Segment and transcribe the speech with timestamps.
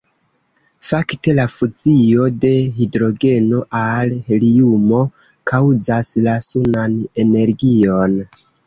[0.91, 5.05] Fakte, la fuzio de hidrogeno al heliumo
[5.53, 8.23] kaŭzas la sunan energion.